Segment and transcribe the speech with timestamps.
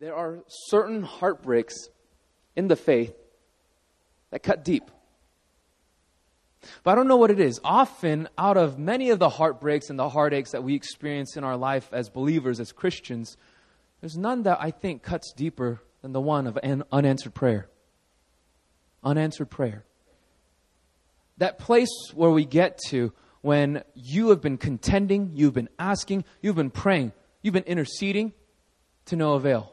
[0.00, 1.74] there are certain heartbreaks
[2.54, 3.14] in the faith
[4.30, 4.90] that cut deep.
[6.82, 7.60] But I don't know what it is.
[7.64, 11.56] Often, out of many of the heartbreaks and the heartaches that we experience in our
[11.56, 13.36] life as believers, as Christians,
[14.00, 17.68] there's none that I think cuts deeper than the one of an unanswered prayer.
[19.02, 19.84] Unanswered prayer.
[21.38, 26.56] That place where we get to when you have been contending, you've been asking, you've
[26.56, 27.12] been praying,
[27.42, 28.32] you've been interceding
[29.06, 29.72] to no avail.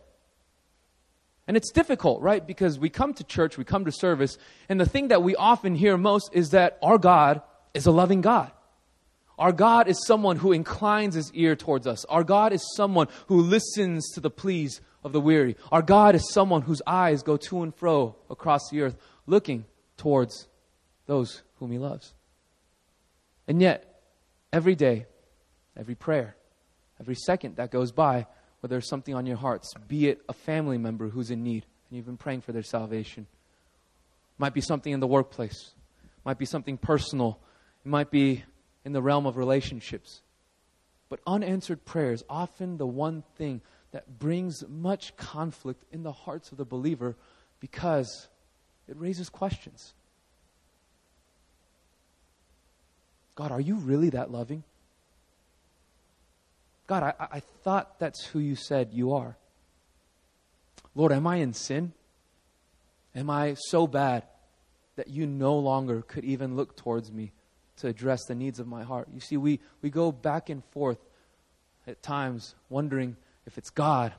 [1.47, 2.45] And it's difficult, right?
[2.45, 5.75] Because we come to church, we come to service, and the thing that we often
[5.75, 7.41] hear most is that our God
[7.73, 8.51] is a loving God.
[9.37, 12.05] Our God is someone who inclines his ear towards us.
[12.05, 15.55] Our God is someone who listens to the pleas of the weary.
[15.71, 19.65] Our God is someone whose eyes go to and fro across the earth, looking
[19.97, 20.47] towards
[21.05, 22.13] those whom he loves.
[23.47, 24.01] And yet,
[24.51, 25.05] every day,
[25.77, 26.35] every prayer,
[26.99, 28.25] every second that goes by,
[28.65, 31.95] where there's something on your hearts, be it a family member who's in need and
[31.95, 33.27] you've been praying for their salvation.
[34.39, 35.75] Might be something in the workplace,
[36.25, 37.37] might be something personal,
[37.85, 38.43] it might be
[38.83, 40.21] in the realm of relationships.
[41.09, 46.51] But unanswered prayer is often the one thing that brings much conflict in the hearts
[46.51, 47.15] of the believer
[47.59, 48.29] because
[48.87, 49.93] it raises questions.
[53.35, 54.63] God, are you really that loving?
[56.87, 59.37] God, I, I thought that's who you said you are.
[60.93, 61.93] Lord, am I in sin?
[63.15, 64.23] Am I so bad
[64.95, 67.31] that you no longer could even look towards me
[67.77, 69.07] to address the needs of my heart?
[69.13, 70.99] You see, we, we go back and forth
[71.87, 74.13] at times wondering if it's God,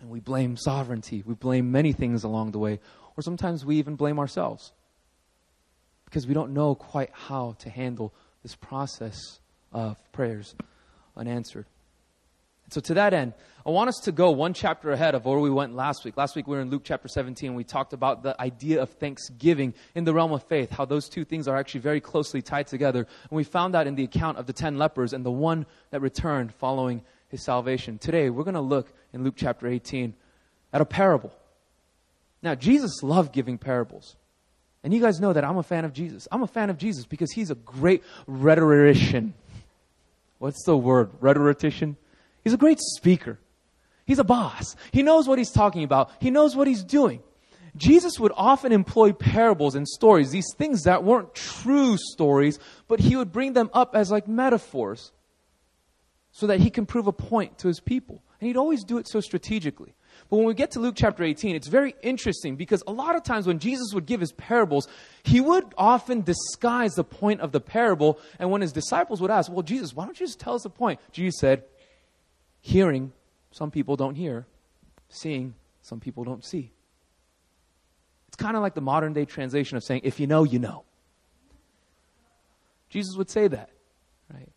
[0.00, 1.22] and we blame sovereignty.
[1.24, 2.80] We blame many things along the way,
[3.16, 4.72] or sometimes we even blame ourselves
[6.04, 9.40] because we don't know quite how to handle this process
[9.72, 10.54] of prayers
[11.16, 11.66] unanswered.
[12.70, 13.34] So, to that end,
[13.66, 16.16] I want us to go one chapter ahead of where we went last week.
[16.16, 18.90] Last week we were in Luke chapter 17 and we talked about the idea of
[18.90, 22.66] thanksgiving in the realm of faith, how those two things are actually very closely tied
[22.66, 23.06] together.
[23.30, 26.00] And we found that in the account of the 10 lepers and the one that
[26.00, 27.98] returned following his salvation.
[27.98, 30.14] Today we're going to look in Luke chapter 18
[30.72, 31.32] at a parable.
[32.42, 34.16] Now, Jesus loved giving parables.
[34.82, 36.28] And you guys know that I'm a fan of Jesus.
[36.30, 39.32] I'm a fan of Jesus because he's a great rhetorician.
[40.44, 41.08] What's the word?
[41.20, 41.96] Rhetorician?
[42.42, 43.38] He's a great speaker.
[44.04, 44.76] He's a boss.
[44.92, 46.10] He knows what he's talking about.
[46.20, 47.22] He knows what he's doing.
[47.78, 53.16] Jesus would often employ parables and stories, these things that weren't true stories, but he
[53.16, 55.12] would bring them up as like metaphors
[56.30, 58.22] so that he can prove a point to his people.
[58.38, 59.94] And he'd always do it so strategically.
[60.30, 63.22] But when we get to Luke chapter 18, it's very interesting because a lot of
[63.22, 64.88] times when Jesus would give his parables,
[65.22, 68.18] he would often disguise the point of the parable.
[68.38, 70.70] And when his disciples would ask, Well, Jesus, why don't you just tell us the
[70.70, 71.00] point?
[71.12, 71.64] Jesus said,
[72.60, 73.12] Hearing,
[73.50, 74.46] some people don't hear.
[75.08, 76.72] Seeing, some people don't see.
[78.28, 80.84] It's kind of like the modern day translation of saying, If you know, you know.
[82.88, 83.70] Jesus would say that,
[84.32, 84.50] right?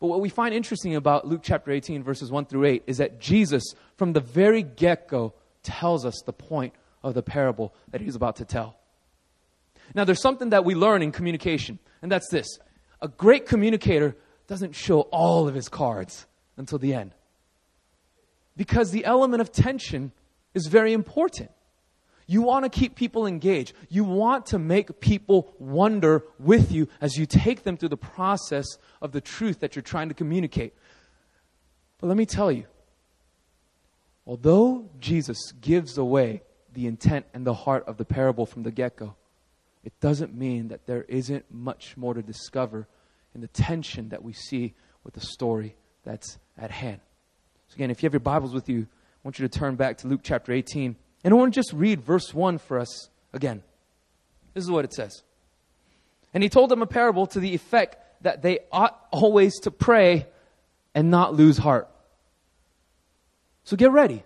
[0.00, 3.20] But what we find interesting about Luke chapter 18, verses 1 through 8, is that
[3.20, 3.64] Jesus,
[3.96, 6.72] from the very get go, tells us the point
[7.02, 8.76] of the parable that he's about to tell.
[9.94, 12.46] Now, there's something that we learn in communication, and that's this
[13.00, 14.16] a great communicator
[14.46, 16.26] doesn't show all of his cards
[16.56, 17.12] until the end.
[18.56, 20.12] Because the element of tension
[20.54, 21.50] is very important.
[22.30, 23.72] You want to keep people engaged.
[23.88, 28.66] You want to make people wonder with you as you take them through the process
[29.00, 30.74] of the truth that you're trying to communicate.
[31.98, 32.66] But let me tell you,
[34.26, 36.42] although Jesus gives away
[36.74, 39.16] the intent and the heart of the parable from the get go,
[39.82, 42.86] it doesn't mean that there isn't much more to discover
[43.34, 47.00] in the tension that we see with the story that's at hand.
[47.68, 49.96] So, again, if you have your Bibles with you, I want you to turn back
[49.98, 50.94] to Luke chapter 18.
[51.28, 53.62] And I want to just read verse 1 for us again.
[54.54, 55.22] This is what it says.
[56.32, 60.26] And he told them a parable to the effect that they ought always to pray
[60.94, 61.86] and not lose heart.
[63.64, 64.22] So get ready.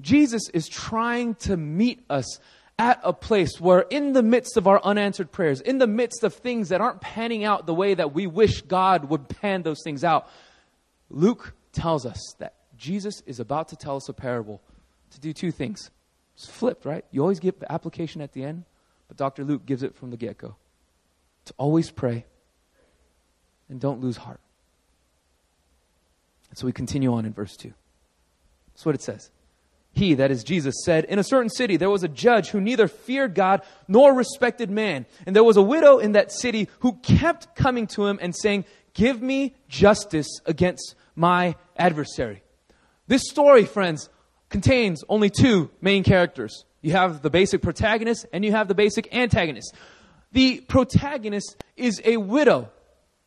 [0.00, 2.38] Jesus is trying to meet us
[2.78, 6.34] at a place where, in the midst of our unanswered prayers, in the midst of
[6.34, 10.04] things that aren't panning out the way that we wish God would pan those things
[10.04, 10.28] out,
[11.08, 14.62] Luke tells us that Jesus is about to tell us a parable
[15.10, 15.90] to do two things.
[16.34, 17.04] It's flipped, right?
[17.10, 18.64] You always get the application at the end,
[19.08, 19.44] but Dr.
[19.44, 20.56] Luke gives it from the get go.
[21.46, 22.24] To always pray
[23.68, 24.40] and don't lose heart.
[26.50, 27.72] And so we continue on in verse 2.
[28.72, 29.30] That's what it says.
[29.92, 32.88] He, that is Jesus, said, In a certain city there was a judge who neither
[32.88, 35.06] feared God nor respected man.
[35.26, 38.64] And there was a widow in that city who kept coming to him and saying,
[38.94, 42.42] Give me justice against my adversary.
[43.06, 44.08] This story, friends,
[44.50, 46.64] contains only two main characters.
[46.82, 49.74] You have the basic protagonist and you have the basic antagonist.
[50.32, 52.70] The protagonist is a widow.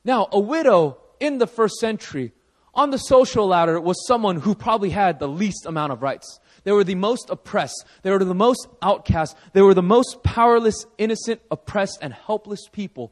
[0.04, 2.34] Now, a widow in the first century
[2.74, 6.40] on the social ladder was someone who probably had the least amount of rights.
[6.64, 7.86] They were the most oppressed.
[8.02, 9.36] They were the most outcast.
[9.54, 13.12] They were the most powerless, innocent, oppressed, and helpless people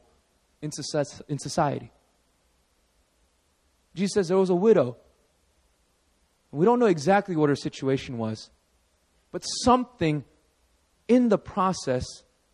[0.60, 1.92] in society.
[3.94, 4.96] Jesus says there was a widow.
[6.52, 8.50] We don't know exactly what her situation was,
[9.32, 10.24] but something
[11.08, 12.04] in the process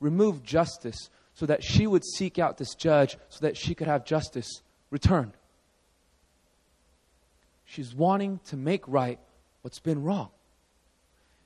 [0.00, 4.04] removed justice so that she would seek out this judge so that she could have
[4.04, 5.32] justice returned.
[7.64, 9.18] She's wanting to make right
[9.62, 10.30] what's been wrong.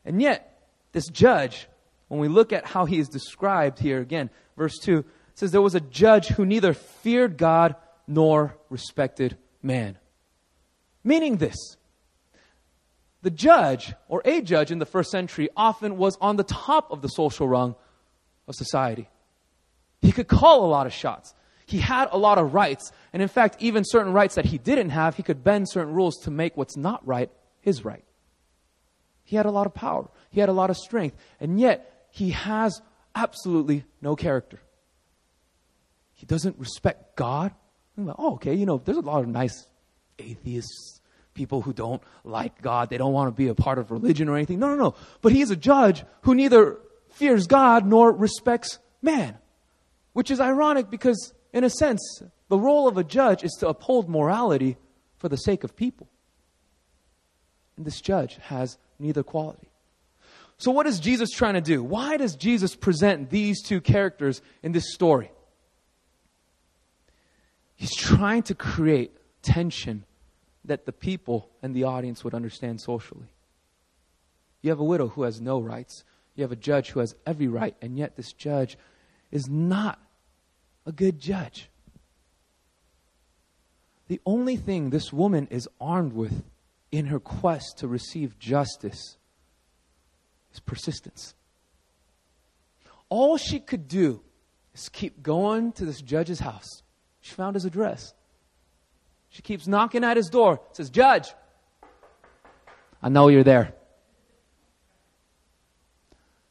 [0.04, 0.62] And yet,
[0.92, 1.68] this judge,
[2.08, 5.04] when we look at how he is described here again, verse 2
[5.34, 7.74] says there was a judge who neither feared God
[8.06, 9.98] nor respected man.
[11.02, 11.56] Meaning this
[13.22, 17.02] the judge, or a judge in the first century, often was on the top of
[17.02, 17.76] the social rung
[18.48, 19.08] of society.
[20.00, 21.34] He could call a lot of shots.
[21.64, 22.90] He had a lot of rights.
[23.12, 26.16] And in fact, even certain rights that he didn't have, he could bend certain rules
[26.24, 27.30] to make what's not right
[27.60, 28.04] his right.
[29.24, 30.10] He had a lot of power.
[30.30, 31.16] He had a lot of strength.
[31.40, 32.82] And yet, he has
[33.14, 34.60] absolutely no character.
[36.12, 37.52] He doesn't respect God.
[37.96, 39.66] Like, oh, okay, you know, there's a lot of nice
[40.18, 41.00] atheists,
[41.34, 42.90] people who don't like God.
[42.90, 44.58] They don't want to be a part of religion or anything.
[44.58, 44.94] No, no, no.
[45.20, 46.78] But he is a judge who neither
[47.10, 49.36] fears God nor respects man.
[50.12, 54.08] Which is ironic because, in a sense, the role of a judge is to uphold
[54.08, 54.76] morality
[55.16, 56.08] for the sake of people.
[57.76, 59.70] And this judge has neither quality.
[60.58, 61.82] So, what is Jesus trying to do?
[61.82, 65.32] Why does Jesus present these two characters in this story?
[67.74, 70.04] He's trying to create tension
[70.64, 73.28] that the people and the audience would understand socially.
[74.62, 76.04] You have a widow who has no rights.
[76.34, 78.78] You have a judge who has every right, and yet this judge
[79.30, 79.98] is not
[80.86, 81.68] a good judge.
[84.08, 86.44] The only thing this woman is armed with
[86.90, 89.16] in her quest to receive justice
[90.52, 91.34] is persistence.
[93.08, 94.22] All she could do
[94.74, 96.82] is keep going to this judge's house.
[97.20, 98.14] She found his address.
[99.32, 101.32] She keeps knocking at his door, says, Judge,
[103.02, 103.72] I know you're there.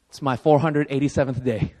[0.08, 1.74] It's my 487th day,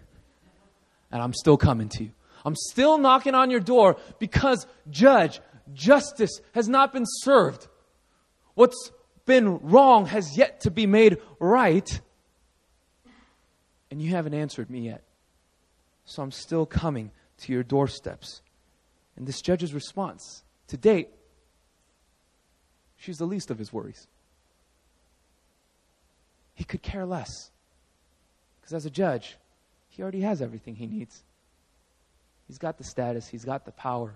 [1.10, 2.12] and I'm still coming to you.
[2.44, 5.40] I'm still knocking on your door because, Judge,
[5.74, 7.66] justice has not been served.
[8.54, 8.92] What's
[9.26, 12.00] been wrong has yet to be made right.
[13.90, 15.02] And you haven't answered me yet.
[16.04, 18.40] So I'm still coming to your doorsteps.
[19.16, 21.10] And this judge's response to date,
[22.96, 24.06] she's the least of his worries.
[26.54, 27.50] He could care less.
[28.58, 29.36] Because as a judge,
[29.90, 31.22] he already has everything he needs.
[32.48, 34.14] He's got the status, he's got the power.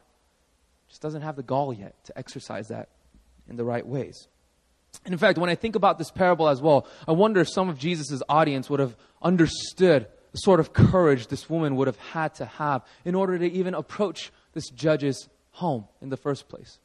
[0.89, 2.89] Just doesn't have the gall yet to exercise that
[3.51, 4.27] in the right ways.
[5.05, 7.69] And in fact, when I think about this parable as well, I wonder if some
[7.69, 12.35] of Jesus' audience would have understood the sort of courage this woman would have had
[12.37, 16.79] to have in order to even approach this judge's home in the first place.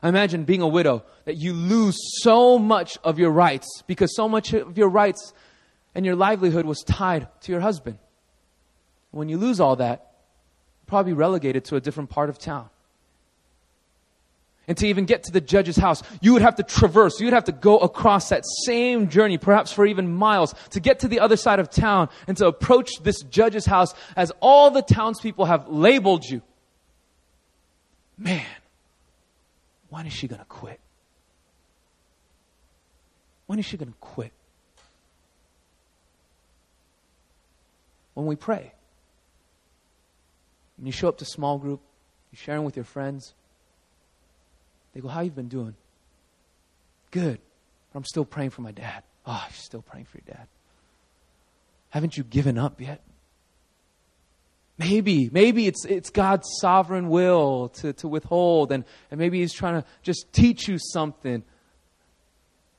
[0.00, 4.28] I imagine being a widow, that you lose so much of your rights because so
[4.28, 5.32] much of your rights
[5.92, 7.98] and your livelihood was tied to your husband.
[9.10, 10.12] When you lose all that,
[10.86, 12.68] probably relegated to a different part of town.
[14.68, 17.34] And to even get to the judge's house, you would have to traverse, you would
[17.34, 21.18] have to go across that same journey, perhaps for even miles, to get to the
[21.18, 25.66] other side of town and to approach this judge's house as all the townspeople have
[25.68, 26.42] labeled you
[28.18, 28.46] man,
[29.88, 30.80] when is she going to quit?
[33.46, 34.32] When is she going to quit?
[38.14, 38.72] When we pray.
[40.76, 41.80] When you show up to small group,
[42.32, 43.34] you're sharing with your friends.
[44.92, 45.74] They go, How you been doing?
[47.10, 47.40] Good.
[47.92, 49.04] But I'm still praying for my dad.
[49.26, 50.48] Oh, you're still praying for your dad.
[51.90, 53.00] Haven't you given up yet?
[54.78, 59.80] Maybe, maybe it's, it's God's sovereign will to, to withhold, and, and maybe He's trying
[59.80, 61.42] to just teach you something.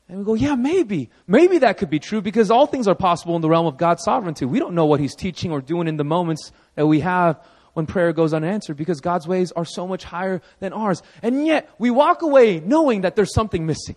[0.10, 1.10] And we go, yeah, maybe.
[1.26, 4.04] Maybe that could be true because all things are possible in the realm of God's
[4.04, 4.46] sovereignty.
[4.46, 7.88] We don't know what He's teaching or doing in the moments that we have when
[7.88, 11.02] prayer goes unanswered because God's ways are so much higher than ours.
[11.22, 13.96] And yet, we walk away knowing that there's something missing.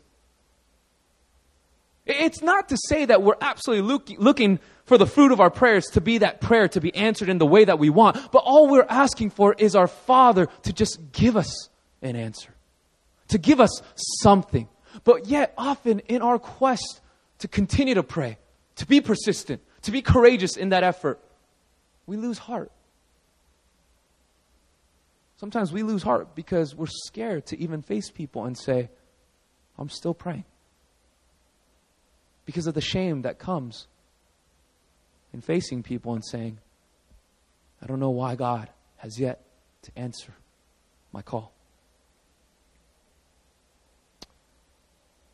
[2.06, 5.84] It's not to say that we're absolutely look, looking for the fruit of our prayers
[5.92, 8.32] to be that prayer to be answered in the way that we want.
[8.32, 11.68] But all we're asking for is our Father to just give us
[12.02, 12.54] an answer,
[13.28, 13.82] to give us
[14.20, 14.68] something.
[15.04, 17.00] But yet, often in our quest
[17.38, 18.38] to continue to pray,
[18.76, 21.20] to be persistent, to be courageous in that effort,
[22.06, 22.72] we lose heart.
[25.36, 28.90] Sometimes we lose heart because we're scared to even face people and say,
[29.78, 30.44] I'm still praying.
[32.44, 33.86] Because of the shame that comes
[35.32, 36.58] in facing people and saying,
[37.82, 38.68] I don't know why God
[38.98, 39.42] has yet
[39.82, 40.34] to answer
[41.12, 41.52] my call.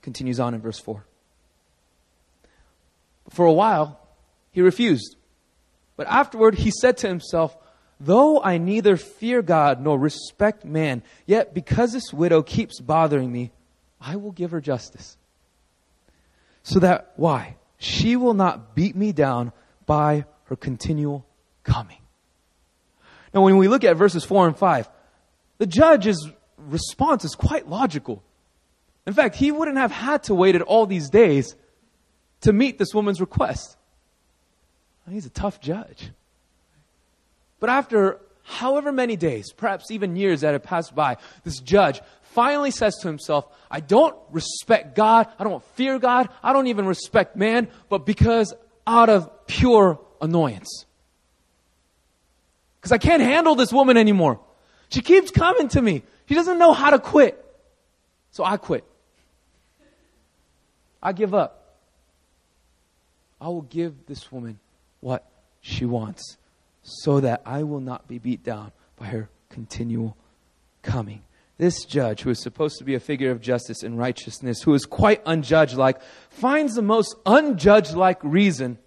[0.02, 1.04] Continues on in verse 4.
[3.30, 4.00] For a while,
[4.52, 5.16] he refused.
[5.96, 7.56] But afterward, he said to himself,
[7.98, 13.52] Though I neither fear God nor respect man, yet because this widow keeps bothering me,
[14.00, 15.16] I will give her justice.
[16.66, 17.54] So that, why?
[17.78, 19.52] She will not beat me down
[19.86, 21.24] by her continual
[21.62, 21.98] coming.
[23.32, 24.88] Now, when we look at verses 4 and 5,
[25.58, 28.20] the judge's response is quite logical.
[29.06, 31.54] In fact, he wouldn't have had to wait all these days
[32.40, 33.76] to meet this woman's request.
[35.08, 36.10] He's a tough judge.
[37.60, 42.00] But after however many days, perhaps even years that have passed by, this judge
[42.36, 46.86] finally says to himself, I don't respect God, I don't fear God, I don't even
[46.86, 48.52] respect man, but because
[48.86, 50.84] out of pure annoyance.
[52.78, 54.38] Because I can't handle this woman anymore.
[54.90, 56.02] She keeps coming to me.
[56.28, 57.42] She doesn't know how to quit.
[58.32, 58.84] So I quit.
[61.02, 61.78] I give up.
[63.40, 64.58] I will give this woman
[65.00, 65.24] what
[65.62, 66.36] she wants
[66.82, 70.16] so that I will not be beat down by her continual
[70.82, 71.22] coming.
[71.58, 74.84] This judge, who is supposed to be a figure of justice and righteousness, who is
[74.84, 78.78] quite unjudged like, finds the most unjudged like reason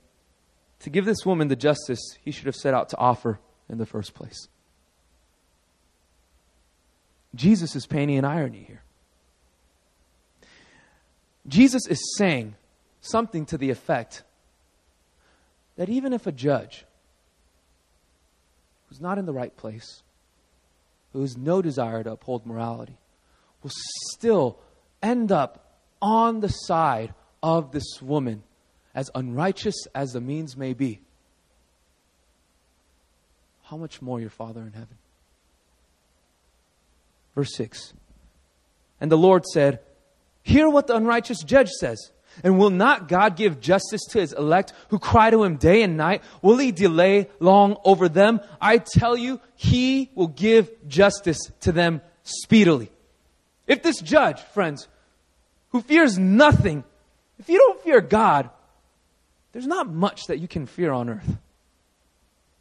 [0.81, 3.85] to give this woman the justice he should have set out to offer in the
[3.85, 4.47] first place.
[7.35, 8.81] Jesus is painting an irony here.
[11.47, 12.55] Jesus is saying
[13.01, 14.23] something to the effect
[15.75, 16.85] that even if a judge
[18.87, 20.03] who's not in the right place,
[21.13, 22.97] who has no desire to uphold morality,
[23.63, 23.71] will
[24.11, 24.59] still
[25.01, 28.43] end up on the side of this woman,
[28.93, 31.01] as unrighteous as the means may be.
[33.63, 34.97] How much more your Father in heaven?
[37.35, 37.93] Verse 6
[38.99, 39.79] And the Lord said,
[40.43, 42.11] Hear what the unrighteous judge says.
[42.43, 45.97] And will not God give justice to his elect who cry to him day and
[45.97, 46.23] night?
[46.41, 48.41] Will he delay long over them?
[48.61, 52.91] I tell you, he will give justice to them speedily.
[53.67, 54.87] If this judge, friends,
[55.69, 56.83] who fears nothing,
[57.37, 58.49] if you don't fear God,
[59.51, 61.37] there's not much that you can fear on earth.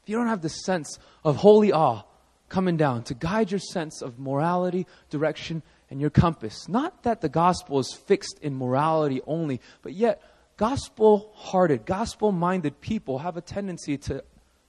[0.02, 2.02] If you don't have the sense of holy awe
[2.48, 6.68] coming down to guide your sense of morality, direction, and your compass.
[6.68, 10.22] Not that the gospel is fixed in morality only, but yet
[10.56, 14.22] gospel hearted, gospel minded people have a tendency to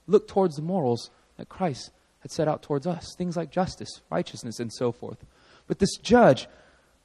[0.08, 4.60] look towards the morals that Christ had set out towards us things like justice, righteousness,
[4.60, 5.18] and so forth.
[5.68, 6.48] But this judge,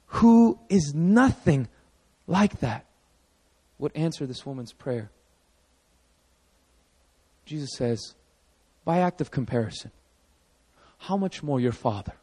[0.07, 1.67] who is nothing
[2.27, 2.85] like that,
[3.77, 5.09] would answer this woman's prayer.
[7.45, 8.15] Jesus says,
[8.83, 9.91] by act of comparison,
[10.97, 12.13] how much more your Father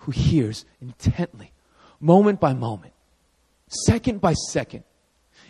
[0.00, 1.52] who hears intently,
[2.00, 2.92] moment by moment,
[3.68, 4.84] second by second.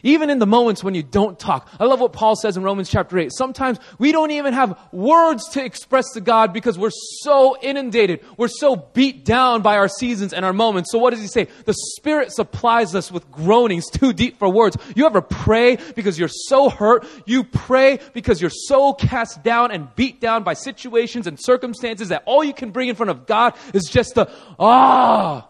[0.03, 1.69] Even in the moments when you don't talk.
[1.79, 3.31] I love what Paul says in Romans chapter 8.
[3.33, 6.91] Sometimes we don't even have words to express to God because we're
[7.23, 8.25] so inundated.
[8.37, 10.91] We're so beat down by our seasons and our moments.
[10.93, 11.49] So what does he say?
[11.65, 14.77] The Spirit supplies us with groanings too deep for words.
[14.95, 17.07] You ever pray because you're so hurt?
[17.27, 22.23] You pray because you're so cast down and beat down by situations and circumstances that
[22.27, 25.50] all you can bring in front of God is just the, ah,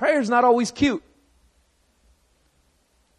[0.00, 1.02] Prayer's not always cute.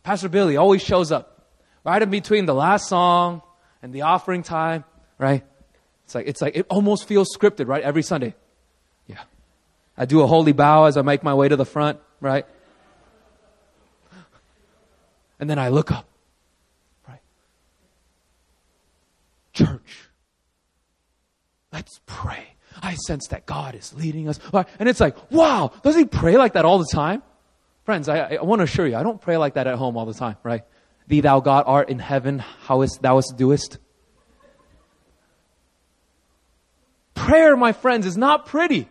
[0.01, 1.45] Pastor Billy always shows up
[1.83, 3.43] right in between the last song
[3.83, 4.83] and the offering time,
[5.19, 5.43] right?
[6.05, 7.83] It's like, it's like, it almost feels scripted, right?
[7.83, 8.33] Every Sunday.
[9.05, 9.19] Yeah.
[9.95, 12.47] I do a holy bow as I make my way to the front, right?
[15.39, 16.07] And then I look up,
[17.07, 17.21] right?
[19.53, 20.09] Church,
[21.71, 22.50] let's pray.
[22.81, 24.39] I sense that God is leading us.
[24.79, 27.21] And it's like, wow, does he pray like that all the time?
[27.85, 30.05] Friends, I, I want to assure you, I don't pray like that at home all
[30.05, 30.63] the time, right?
[31.07, 33.77] Thee thou God art in heaven, how is thou doest?
[37.13, 38.87] Prayer, my friends, is not pretty.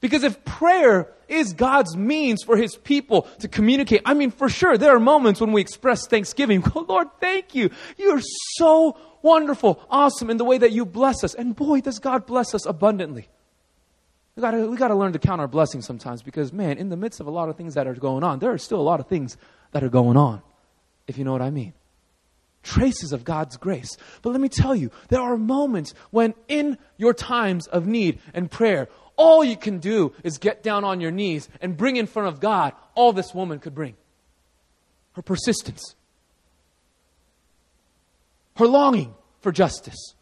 [0.00, 4.78] Because if prayer is God's means for His people to communicate, I mean, for sure,
[4.78, 6.62] there are moments when we express thanksgiving.
[6.74, 7.70] Lord, thank you.
[7.96, 8.22] You are
[8.56, 11.34] so wonderful, awesome in the way that you bless us.
[11.34, 13.28] And boy, does God bless us abundantly.
[14.36, 17.18] We gotta, we gotta learn to count our blessings sometimes because, man, in the midst
[17.18, 19.08] of a lot of things that are going on, there are still a lot of
[19.08, 19.36] things
[19.72, 20.42] that are going on,
[21.08, 21.72] if you know what I mean.
[22.62, 23.96] Traces of God's grace.
[24.22, 28.48] But let me tell you, there are moments when in your times of need and
[28.48, 28.88] prayer,
[29.18, 32.40] all you can do is get down on your knees and bring in front of
[32.40, 33.96] God all this woman could bring
[35.12, 35.96] her persistence,
[38.56, 40.14] her longing for justice.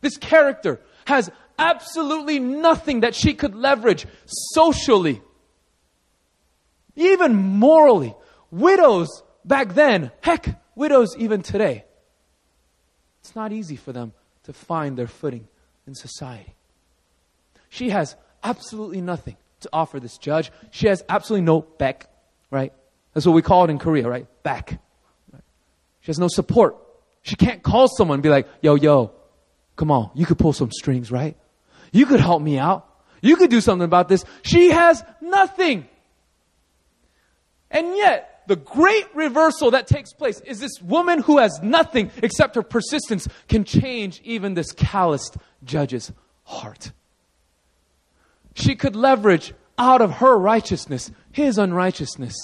[0.00, 5.20] This character has absolutely nothing that she could leverage socially,
[6.94, 8.14] even morally.
[8.52, 11.84] Widows back then, heck, widows even today.
[13.20, 14.12] It's not easy for them
[14.44, 15.48] to find their footing
[15.88, 16.54] in society.
[17.68, 20.50] She has absolutely nothing to offer this judge.
[20.70, 22.08] She has absolutely no back,
[22.50, 22.72] right?
[23.12, 24.26] That's what we call it in Korea, right?
[24.42, 24.78] Back.
[26.00, 26.76] She has no support.
[27.22, 29.12] She can't call someone and be like, yo, yo,
[29.74, 31.36] come on, you could pull some strings, right?
[31.92, 32.88] You could help me out.
[33.20, 34.24] You could do something about this.
[34.42, 35.88] She has nothing.
[37.70, 42.54] And yet, the great reversal that takes place is this woman who has nothing except
[42.54, 46.12] her persistence can change even this calloused judge's
[46.44, 46.92] heart.
[48.56, 52.34] She could leverage out of her righteousness his unrighteousness,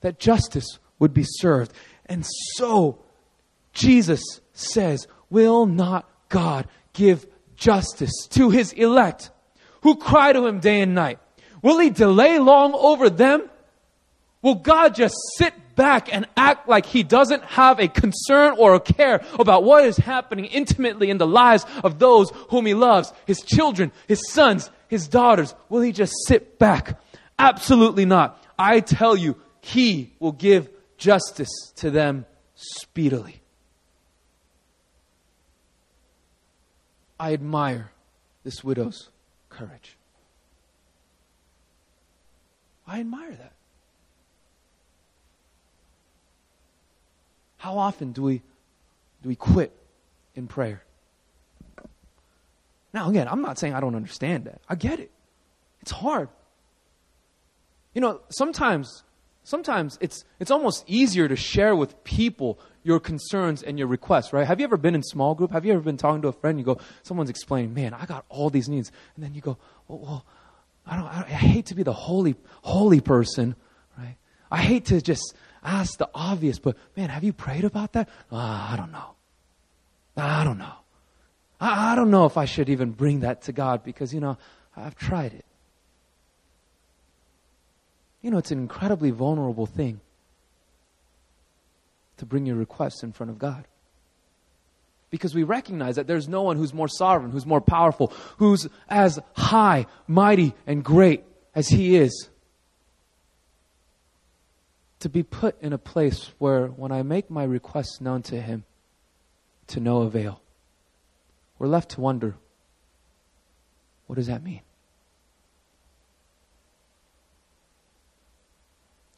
[0.00, 1.72] that justice would be served.
[2.06, 2.98] And so,
[3.72, 9.30] Jesus says, Will not God give justice to his elect
[9.82, 11.20] who cry to him day and night?
[11.62, 13.48] Will he delay long over them?
[14.42, 18.80] Will God just sit back and act like he doesn't have a concern or a
[18.80, 23.40] care about what is happening intimately in the lives of those whom he loves, his
[23.40, 25.54] children, his sons, his daughters?
[25.68, 27.00] Will he just sit back?
[27.38, 28.42] Absolutely not.
[28.58, 33.40] I tell you, he will give justice to them speedily.
[37.18, 37.90] I admire
[38.42, 39.08] this widow's
[39.48, 39.96] courage.
[42.86, 43.52] I admire that.
[47.56, 48.42] How often do we
[49.22, 49.72] do we quit
[50.34, 50.84] in prayer?
[52.94, 54.60] Now again, I'm not saying I don't understand that.
[54.68, 55.10] I get it.
[55.82, 56.28] It's hard.
[57.92, 59.02] You know, sometimes
[59.42, 64.46] sometimes it's it's almost easier to share with people your concerns and your requests, right?
[64.46, 65.50] Have you ever been in small group?
[65.50, 66.58] Have you ever been talking to a friend?
[66.58, 69.98] You go, someone's explaining, man, I got all these needs, and then you go, well,
[69.98, 70.26] well
[70.86, 73.56] I don't, I, I hate to be the holy holy person,
[73.98, 74.16] right?
[74.52, 78.08] I hate to just ask the obvious, but man, have you prayed about that?
[78.30, 79.14] Uh, I don't know.
[80.16, 80.83] I don't know.
[81.64, 84.36] I, I don't know if I should even bring that to God because, you know,
[84.76, 85.44] I've tried it.
[88.20, 90.00] You know, it's an incredibly vulnerable thing
[92.18, 93.64] to bring your requests in front of God.
[95.10, 99.18] Because we recognize that there's no one who's more sovereign, who's more powerful, who's as
[99.34, 101.24] high, mighty, and great
[101.54, 102.28] as He is
[105.00, 108.64] to be put in a place where when I make my requests known to Him,
[109.68, 110.40] to no avail.
[111.58, 112.34] We're left to wonder
[114.06, 114.60] what does that mean?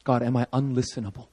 [0.05, 1.27] God, am I unlistenable?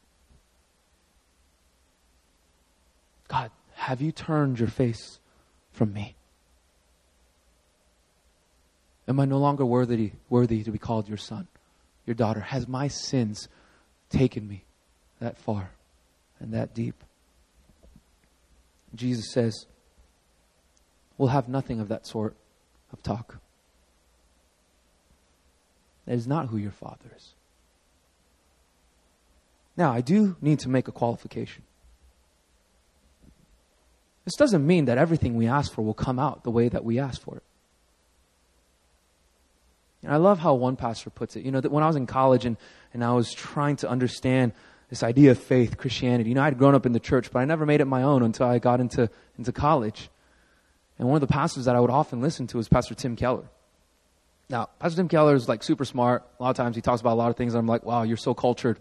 [3.27, 5.19] God, have you turned your face
[5.71, 6.15] from me?
[9.07, 11.47] Am I no longer worthy, worthy to be called your son,
[12.07, 12.39] your daughter?
[12.39, 13.47] Has my sins
[14.09, 14.63] taken me
[15.19, 15.71] that far
[16.39, 17.03] and that deep.
[18.95, 19.65] Jesus says,
[21.23, 22.35] We'll have nothing of that sort
[22.91, 23.37] of talk.
[26.05, 27.29] That is not who your father is.
[29.77, 31.63] Now, I do need to make a qualification.
[34.25, 36.99] This doesn't mean that everything we ask for will come out the way that we
[36.99, 37.43] ask for it.
[40.03, 41.45] And I love how one pastor puts it.
[41.45, 42.57] You know, that when I was in college and,
[42.93, 44.51] and I was trying to understand
[44.89, 47.45] this idea of faith, Christianity, you know, I'd grown up in the church, but I
[47.45, 50.09] never made it my own until I got into, into college.
[50.99, 53.45] And one of the pastors that I would often listen to was Pastor Tim Keller.
[54.49, 56.23] Now, Pastor Tim Keller is like super smart.
[56.39, 58.03] A lot of times he talks about a lot of things, and I'm like, wow,
[58.03, 58.79] you're so cultured.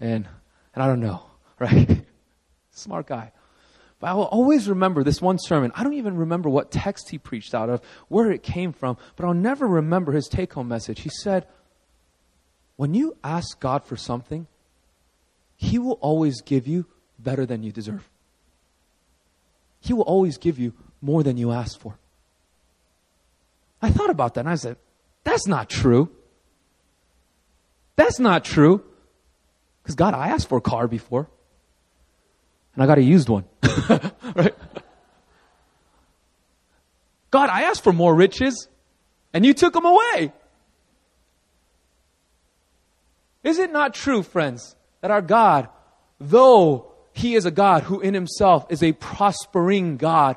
[0.00, 0.26] And,
[0.74, 1.24] and I don't know,
[1.58, 2.04] right?
[2.70, 3.32] smart guy.
[4.00, 5.72] But I will always remember this one sermon.
[5.74, 9.24] I don't even remember what text he preached out of, where it came from, but
[9.24, 11.00] I'll never remember his take home message.
[11.00, 11.46] He said,
[12.76, 14.46] When you ask God for something,
[15.56, 16.86] he will always give you
[17.18, 18.08] better than you deserve.
[19.80, 21.98] He will always give you more than you asked for.
[23.82, 24.76] I thought about that and I said,
[25.22, 26.10] That's not true.
[27.96, 28.82] That's not true.
[29.82, 31.28] Because God, I asked for a car before
[32.74, 33.44] and I got a used one.
[34.34, 34.54] right?
[37.30, 38.68] God, I asked for more riches,
[39.32, 40.32] and you took them away.
[43.42, 45.68] Is it not true, friends, that our God,
[46.20, 50.36] though He is a God who in Himself is a prospering God,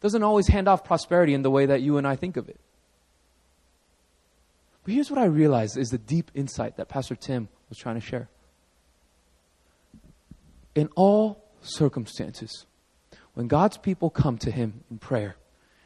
[0.00, 2.60] doesn't always hand off prosperity in the way that you and I think of it?
[4.84, 8.00] But here's what I realized is the deep insight that Pastor Tim was trying to
[8.00, 8.28] share.
[10.74, 12.66] In all circumstances,
[13.34, 15.36] when God's people come to Him in prayer,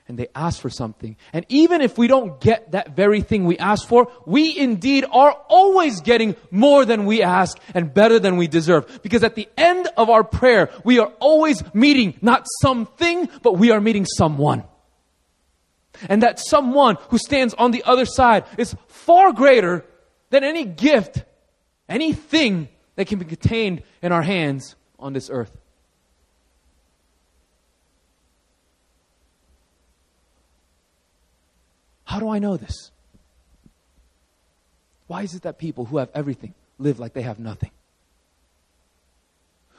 [0.08, 1.16] and they ask for something.
[1.32, 5.32] And even if we don't get that very thing we ask for, we indeed are
[5.48, 9.00] always getting more than we ask and better than we deserve.
[9.02, 13.70] Because at the end of our prayer, we are always meeting not something, but we
[13.70, 14.64] are meeting someone.
[16.08, 19.84] And that someone who stands on the other side is far greater
[20.30, 21.24] than any gift,
[21.88, 25.56] anything that can be contained in our hands on this earth.
[32.12, 32.90] How do I know this?
[35.06, 37.70] Why is it that people who have everything live like they have nothing?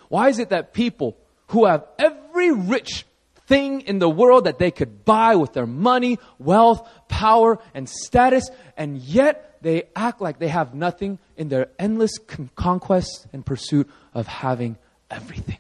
[0.10, 1.16] Why is it that people
[1.50, 3.06] who have every rich
[3.46, 8.50] thing in the world that they could buy with their money, wealth, power, and status,
[8.76, 13.88] and yet they act like they have nothing in their endless con- conquest and pursuit
[14.16, 14.80] of having
[15.12, 15.60] everything?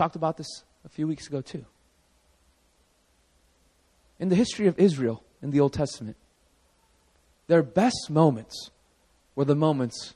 [0.00, 1.66] Talked about this a few weeks ago, too.
[4.18, 6.16] In the history of Israel in the Old Testament,
[7.48, 8.70] their best moments
[9.34, 10.14] were the moments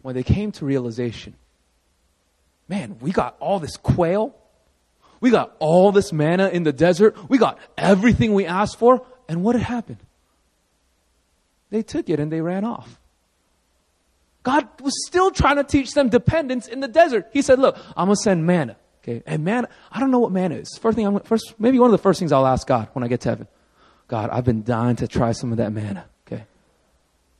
[0.00, 1.34] when they came to realization
[2.68, 4.34] man, we got all this quail,
[5.20, 9.44] we got all this manna in the desert, we got everything we asked for, and
[9.44, 9.98] what had happened?
[11.70, 12.98] They took it and they ran off.
[14.42, 17.28] God was still trying to teach them dependence in the desert.
[17.32, 18.76] He said, Look, I'm going to send manna.
[19.06, 20.76] Okay, and man, I don't know what man is.
[20.78, 23.08] First thing I'm first, maybe one of the first things I'll ask God when I
[23.08, 23.46] get to heaven.
[24.08, 26.06] God, I've been dying to try some of that manna.
[26.26, 26.44] Okay,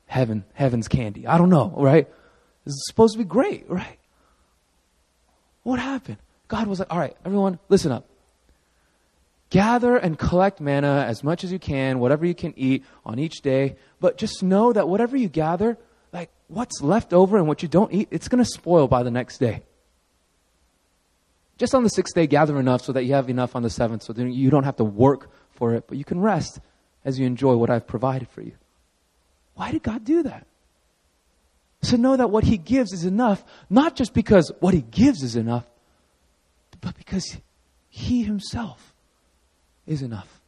[0.07, 1.27] heaven, heaven's candy.
[1.27, 2.09] I don't know, right?
[2.65, 3.99] This is supposed to be great, right?
[5.65, 6.19] What happened?
[6.47, 8.07] God was like, all right, everyone, listen up.
[9.51, 13.43] Gather and collect manna as much as you can, whatever you can eat on each
[13.43, 13.77] day.
[14.01, 15.79] But just know that whatever you gather,
[16.13, 19.11] like what's left over and what you don't eat, it's going to spoil by the
[19.11, 19.63] next day.
[21.59, 24.03] Just on the sixth day, gather enough so that you have enough on the seventh,
[24.03, 26.61] so that you don't have to work for it, but you can rest
[27.05, 28.53] as you enjoy what I've provided for you.
[29.55, 30.47] Why did God do that?
[31.83, 35.37] To know that what He gives is enough, not just because what He gives is
[35.37, 35.64] enough,
[36.81, 37.38] but because
[37.88, 38.92] He Himself
[39.87, 40.40] is enough.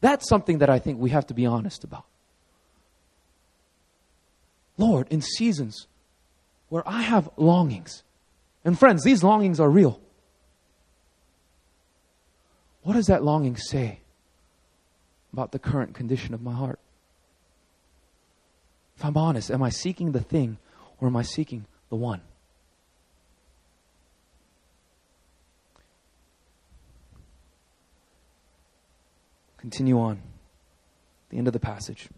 [0.00, 2.04] That's something that I think we have to be honest about.
[4.78, 5.86] Lord, in seasons
[6.68, 8.02] where I have longings,
[8.66, 10.00] and friends, these longings are real.
[12.82, 14.00] What does that longing say
[15.32, 16.80] about the current condition of my heart?
[18.96, 20.58] If I'm honest, am I seeking the thing
[21.00, 22.22] or am I seeking the one?
[29.58, 30.20] Continue on.
[31.30, 32.08] The end of the passage.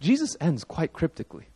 [0.00, 1.48] Jesus ends quite cryptically.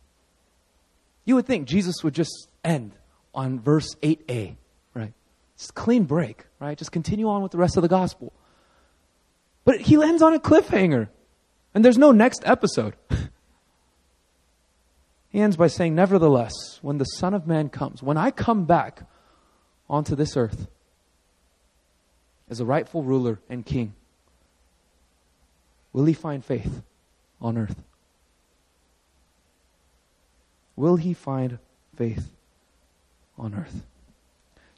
[1.23, 2.93] You would think Jesus would just end
[3.35, 4.55] on verse 8a,
[4.93, 5.13] right?
[5.55, 6.77] It's a clean break, right?
[6.77, 8.33] Just continue on with the rest of the gospel.
[9.65, 11.09] But he ends on a cliffhanger,
[11.73, 12.95] and there's no next episode.
[15.29, 19.03] he ends by saying, Nevertheless, when the Son of Man comes, when I come back
[19.89, 20.67] onto this earth
[22.49, 23.93] as a rightful ruler and king,
[25.91, 26.83] will he find faith
[27.41, 27.75] on earth?
[30.75, 31.57] Will he find
[31.95, 32.34] faith
[33.37, 33.83] on earth?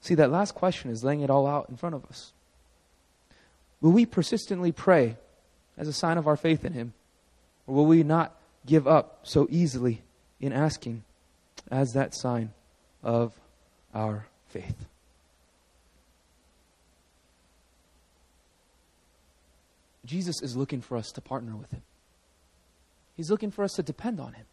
[0.02, 2.32] See, that last question is laying it all out in front of us.
[3.82, 5.18] Will we persistently pray
[5.78, 6.94] as a sign of our faith in Him?
[7.66, 10.02] Or will we not give up so easily
[10.40, 11.04] in asking
[11.70, 12.52] as that sign
[13.04, 13.34] of
[13.94, 14.86] our faith?
[20.06, 21.82] Jesus is looking for us to partner with Him.
[23.16, 24.46] He's looking for us to depend on Him.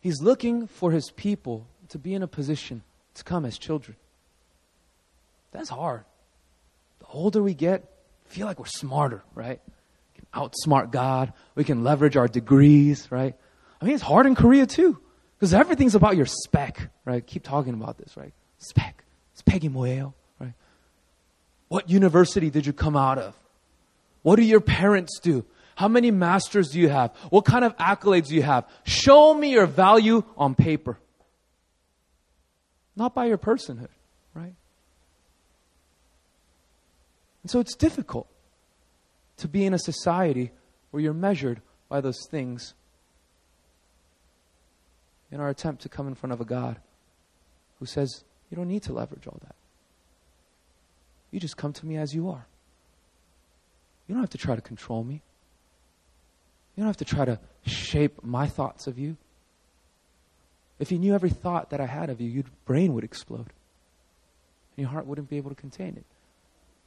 [0.00, 2.83] He's looking for His people to be in a position
[3.15, 3.95] to come as children.
[5.51, 6.03] That's hard.
[6.99, 7.83] The older we get,
[8.25, 9.59] feel like we're smarter, right?
[9.65, 11.33] We can outsmart God.
[11.55, 13.35] We can leverage our degrees, right?
[13.81, 14.99] I mean, it's hard in Korea too,
[15.37, 17.25] because everything's about your spec, right?
[17.25, 18.33] Keep talking about this, right?
[18.59, 19.03] Spec.
[19.35, 20.53] Spec이 뭐예요, right?
[21.69, 23.33] What university did you come out of?
[24.21, 25.45] What do your parents do?
[25.75, 27.15] How many masters do you have?
[27.29, 28.67] What kind of accolades do you have?
[28.83, 30.99] Show me your value on paper.
[32.96, 33.88] Not by your personhood,
[34.34, 34.54] right?
[37.42, 38.26] And so it's difficult
[39.38, 40.52] to be in a society
[40.90, 42.74] where you're measured by those things
[45.30, 46.76] in our attempt to come in front of a God
[47.80, 49.56] who says, You don't need to leverage all that.
[51.32, 52.46] You just come to me as you are.
[54.06, 55.22] You don't have to try to control me.
[56.76, 59.16] You don't have to try to shape my thoughts of you.
[60.78, 63.52] If you knew every thought that I had of you, your brain would explode.
[64.76, 66.04] And your heart wouldn't be able to contain it.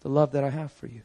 [0.01, 1.01] The love that I have for you.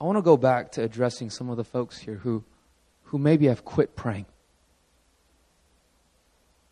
[0.00, 2.44] I want to go back to addressing some of the folks here who,
[3.04, 4.26] who maybe have quit praying.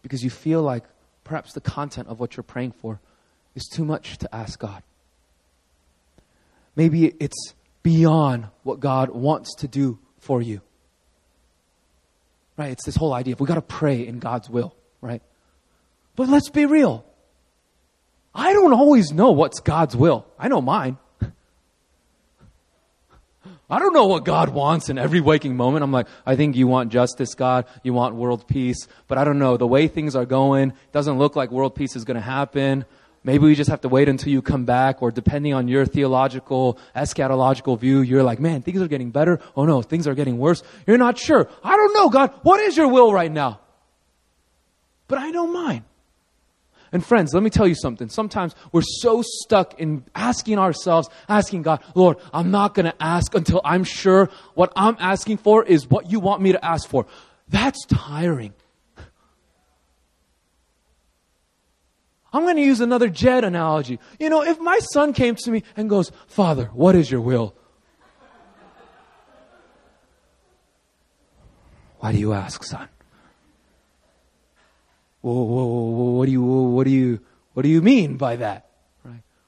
[0.03, 0.85] Because you feel like
[1.25, 3.01] perhaps the content of what you're praying for
[3.55, 4.83] is too much to ask God.
[6.77, 10.61] Maybe it's beyond what God wants to do for you.
[12.57, 12.71] Right?
[12.71, 15.21] It's this whole idea of we got to pray in God's will, right?
[16.17, 17.05] But let's be real.
[18.35, 20.25] I don't always know what's God's will.
[20.39, 20.97] I know mine.
[23.69, 25.83] I don't know what God wants in every waking moment.
[25.83, 27.65] I'm like, I think you want justice, God.
[27.83, 28.87] You want world peace.
[29.09, 29.57] But I don't know.
[29.57, 32.85] The way things are going, doesn't look like world peace is going to happen.
[33.25, 36.79] Maybe we just have to wait until you come back, or depending on your theological,
[36.97, 39.39] eschatological view, you're like, man, things are getting better.
[39.57, 40.63] Oh no, things are getting worse.
[40.87, 41.49] You're not sure.
[41.63, 42.33] I don't know, God.
[42.43, 43.61] What is your will right now?
[45.07, 45.85] But I know mine.
[46.91, 48.11] And friends, let me tell you something.
[48.11, 53.35] Sometimes we're so stuck in asking ourselves, asking God, Lord, I'm not going to ask
[53.35, 57.07] until I'm sure what I'm asking for is what you want me to ask for.
[57.49, 58.53] That's tiring.
[62.33, 63.99] I'm going to use another Jed analogy.
[64.19, 67.55] You know, if my son came to me and goes, Father, what is your will?
[72.01, 72.89] Why do you ask, son?
[75.21, 77.21] Whoa, whoa, whoa, what do you, what do you,
[77.53, 78.72] what do you mean by that?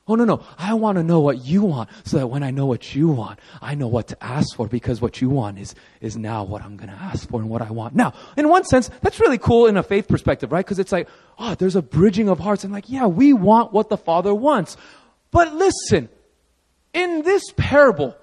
[0.06, 0.44] Oh, no, no.
[0.58, 3.40] I want to know what you want so that when I know what you want,
[3.62, 6.76] I know what to ask for because what you want is, is now what I'm
[6.76, 7.94] going to ask for and what I want.
[7.94, 10.64] Now, in one sense, that's really cool in a faith perspective, right?
[10.64, 12.64] Because it's like, oh, there's a bridging of hearts.
[12.64, 14.76] And like, yeah, we want what the Father wants.
[15.30, 16.10] But listen,
[16.92, 18.14] in this parable,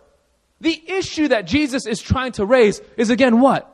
[0.60, 3.68] the issue that Jesus is trying to raise is again what?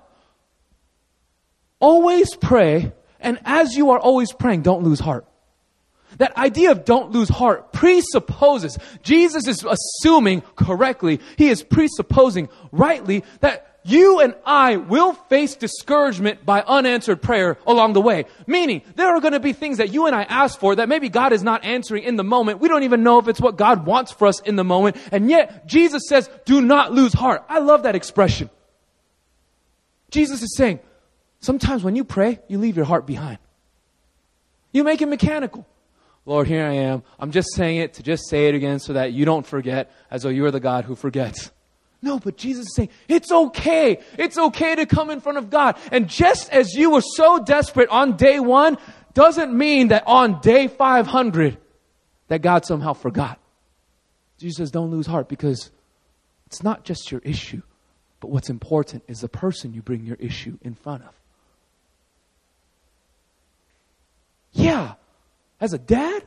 [1.79, 5.27] Always pray, and as you are always praying, don't lose heart.
[6.17, 13.23] That idea of don't lose heart presupposes, Jesus is assuming correctly, he is presupposing rightly
[13.41, 18.25] that you and I will face discouragement by unanswered prayer along the way.
[18.45, 21.07] Meaning, there are going to be things that you and I ask for that maybe
[21.07, 22.59] God is not answering in the moment.
[22.59, 24.97] We don't even know if it's what God wants for us in the moment.
[25.13, 27.45] And yet, Jesus says, do not lose heart.
[27.47, 28.49] I love that expression.
[30.11, 30.81] Jesus is saying,
[31.39, 33.37] sometimes when you pray, you leave your heart behind.
[34.73, 35.65] You make it mechanical.
[36.27, 37.03] Lord, here I am.
[37.17, 40.23] I'm just saying it to just say it again so that you don't forget as
[40.23, 41.51] though you are the God who forgets.
[42.01, 44.01] No, but Jesus is saying, it's okay.
[44.17, 45.77] It's okay to come in front of God.
[45.89, 48.77] And just as you were so desperate on day one,
[49.13, 51.57] doesn't mean that on day 500
[52.27, 53.39] that God somehow forgot.
[54.37, 55.71] Jesus says, don't lose heart because
[56.45, 57.61] it's not just your issue,
[58.19, 61.13] but what's important is the person you bring your issue in front of.
[64.51, 64.95] Yeah,
[65.59, 66.25] as a dad,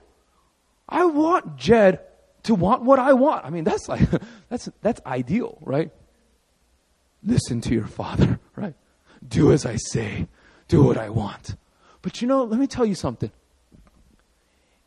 [0.88, 2.00] I want Jed
[2.44, 3.44] to want what I want.
[3.44, 4.08] I mean, that's like,
[4.48, 5.90] that's, that's ideal, right?
[7.22, 8.74] Listen to your father, right?
[9.26, 10.26] Do as I say.
[10.68, 11.56] Do what I want.
[12.02, 13.30] But you know, let me tell you something.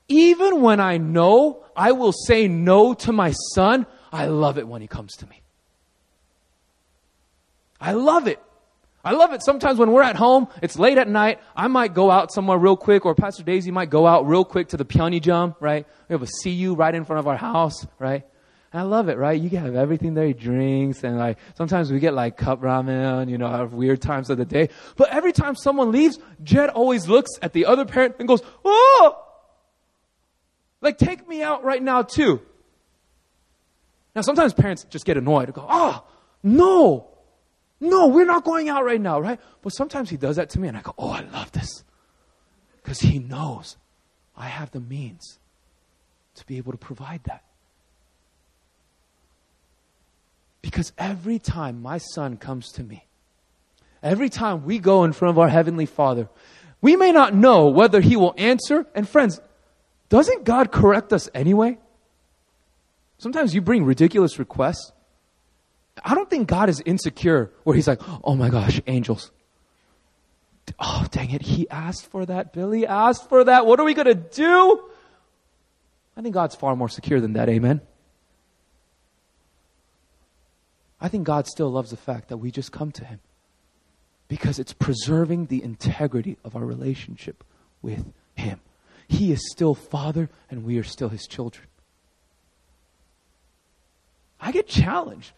[0.07, 4.81] Even when I know I will say no to my son, I love it when
[4.81, 5.41] he comes to me.
[7.79, 8.41] I love it.
[9.05, 9.43] I love it.
[9.43, 11.39] Sometimes when we're at home, it's late at night.
[11.55, 14.69] I might go out somewhere real quick, or Pastor Daisy might go out real quick
[14.69, 15.85] to the Pyeongchang, right?
[16.07, 18.23] We have a CU right in front of our house, right?
[18.71, 19.39] And I love it, right?
[19.39, 23.29] You can have everything there, he drinks, and like sometimes we get like cup ramen,
[23.29, 24.69] you know, at weird times of the day.
[24.95, 29.21] But every time someone leaves, Jed always looks at the other parent and goes, "Oh,
[30.81, 32.41] like take me out right now too."
[34.15, 36.03] Now sometimes parents just get annoyed and go, "Oh,
[36.41, 37.09] no,
[37.83, 39.39] no, we're not going out right now, right?
[39.61, 41.83] But sometimes he does that to me and I go, oh, I love this.
[42.81, 43.75] Because he knows
[44.37, 45.37] I have the means
[46.35, 47.43] to be able to provide that.
[50.61, 53.05] Because every time my son comes to me,
[54.01, 56.29] every time we go in front of our Heavenly Father,
[56.81, 58.85] we may not know whether He will answer.
[58.95, 59.41] And friends,
[60.07, 61.77] doesn't God correct us anyway?
[63.17, 64.93] Sometimes you bring ridiculous requests.
[66.03, 69.31] I don't think God is insecure where he's like, oh my gosh, angels.
[70.79, 71.41] Oh, dang it.
[71.41, 72.53] He asked for that.
[72.53, 73.65] Billy asked for that.
[73.65, 74.83] What are we going to do?
[76.15, 77.49] I think God's far more secure than that.
[77.49, 77.81] Amen.
[81.01, 83.19] I think God still loves the fact that we just come to him
[84.29, 87.43] because it's preserving the integrity of our relationship
[87.81, 88.61] with him.
[89.07, 91.67] He is still Father and we are still his children.
[94.39, 95.33] I get challenged.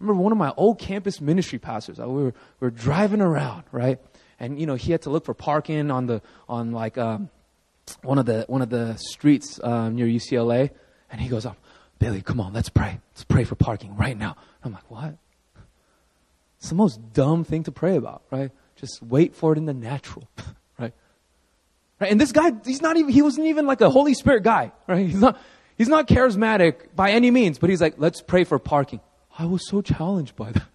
[0.00, 1.98] I remember one of my old campus ministry pastors.
[1.98, 3.98] We were, we were driving around, right?
[4.40, 7.30] And you know, he had to look for parking on the on like um,
[8.02, 10.70] one of the one of the streets um, near UCLA.
[11.10, 13.00] And he goes, "Up, oh, Billy, come on, let's pray.
[13.12, 15.16] Let's pray for parking right now." I'm like, "What?"
[16.58, 18.50] It's the most dumb thing to pray about, right?
[18.76, 20.28] Just wait for it in the natural,
[20.78, 20.92] right?
[22.00, 22.10] Right?
[22.10, 25.06] And this guy, he's not even, he wasn't even like a Holy Spirit guy, right?
[25.06, 25.38] He's not,
[25.76, 29.00] He's not charismatic by any means, but he's like, let's pray for parking.
[29.36, 30.68] I was so challenged by that.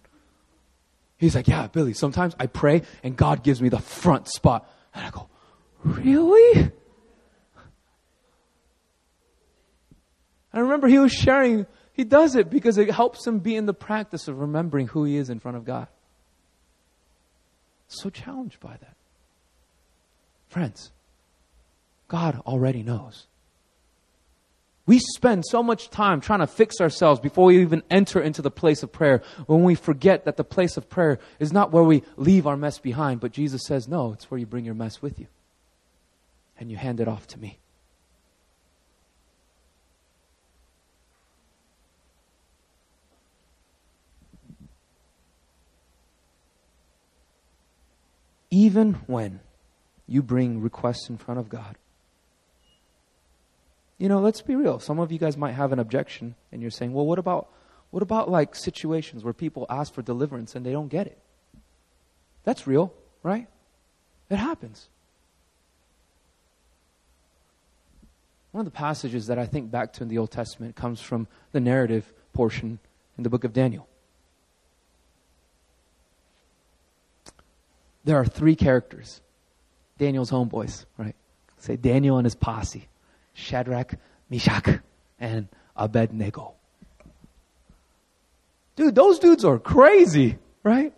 [1.16, 4.70] He's like, yeah, Billy, sometimes I pray and God gives me the front spot.
[4.94, 5.28] And I go,
[5.84, 6.72] really?
[10.52, 13.74] I remember he was sharing, he does it because it helps him be in the
[13.74, 15.88] practice of remembering who he is in front of God.
[17.88, 18.96] So challenged by that.
[20.48, 20.90] Friends,
[22.08, 23.26] God already knows.
[24.90, 28.50] We spend so much time trying to fix ourselves before we even enter into the
[28.50, 32.02] place of prayer when we forget that the place of prayer is not where we
[32.16, 35.20] leave our mess behind, but Jesus says, no, it's where you bring your mess with
[35.20, 35.28] you
[36.58, 37.60] and you hand it off to me.
[48.50, 49.38] Even when
[50.08, 51.76] you bring requests in front of God,
[54.00, 54.80] you know, let's be real.
[54.80, 57.50] Some of you guys might have an objection and you're saying, well, what about,
[57.90, 61.18] what about like situations where people ask for deliverance and they don't get it?
[62.44, 63.46] That's real, right?
[64.30, 64.88] It happens.
[68.52, 71.28] One of the passages that I think back to in the Old Testament comes from
[71.52, 72.78] the narrative portion
[73.18, 73.86] in the book of Daniel.
[78.04, 79.20] There are three characters
[79.98, 81.14] Daniel's homeboys, right?
[81.58, 82.88] Say Daniel and his posse.
[83.40, 83.94] Shadrach,
[84.28, 84.80] Meshach,
[85.18, 86.54] and Abednego.
[88.76, 90.92] Dude, those dudes are crazy, right?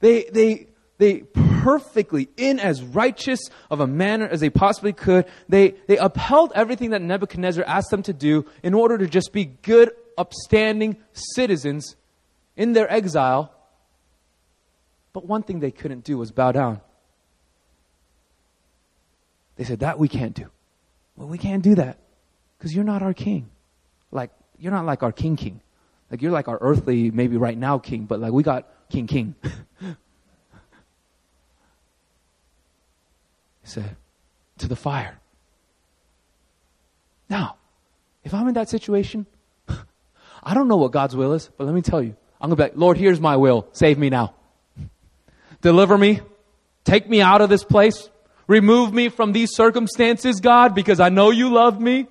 [0.00, 0.66] They, they,
[0.98, 1.20] they
[1.62, 6.90] perfectly, in as righteous of a manner as they possibly could, they, they upheld everything
[6.90, 11.96] that Nebuchadnezzar asked them to do in order to just be good, upstanding citizens
[12.56, 13.52] in their exile.
[15.12, 16.80] But one thing they couldn't do was bow down.
[19.56, 20.50] They said, That we can't do.
[21.16, 21.98] Well, we can't do that
[22.58, 23.50] because you're not our king.
[24.10, 25.60] Like, you're not like our king king.
[26.10, 29.34] Like, you're like our earthly, maybe right now king, but like we got king king.
[29.80, 29.94] he
[33.64, 33.96] said,
[34.58, 35.18] to the fire.
[37.28, 37.56] Now,
[38.24, 39.26] if I'm in that situation,
[40.42, 42.62] I don't know what God's will is, but let me tell you, I'm to be
[42.64, 43.68] like, Lord, here's my will.
[43.72, 44.34] Save me now.
[45.62, 46.20] Deliver me.
[46.84, 48.08] Take me out of this place.
[48.52, 52.06] Remove me from these circumstances, God, because I know you love me.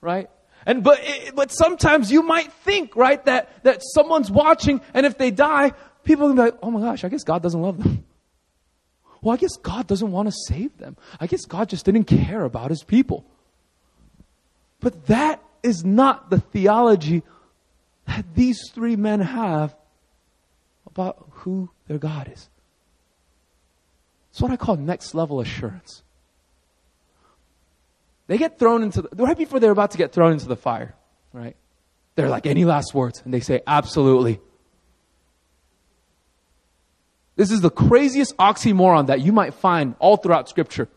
[0.00, 0.30] Right?
[0.64, 1.00] And but
[1.34, 5.72] but sometimes you might think, right, that that someone's watching and if they die,
[6.04, 8.04] people can be like, "Oh my gosh, I guess God doesn't love them."
[9.22, 10.96] Well, I guess God doesn't want to save them.
[11.18, 13.24] I guess God just didn't care about his people.
[14.78, 17.24] But that is not the theology
[18.06, 19.74] that these three men have
[20.86, 22.48] about who their God is.
[24.36, 26.02] It's what I call next level assurance.
[28.26, 30.94] They get thrown into the, right before they're about to get thrown into the fire,
[31.32, 31.56] right?
[32.16, 33.22] They're like, any last words?
[33.24, 34.38] And they say, absolutely.
[37.36, 40.90] This is the craziest oxymoron that you might find all throughout scripture.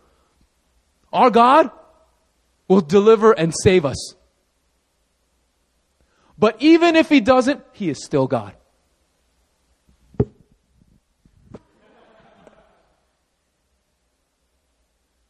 [1.13, 1.71] Our God
[2.67, 4.15] will deliver and save us.
[6.37, 8.53] But even if he doesn't, he is still God.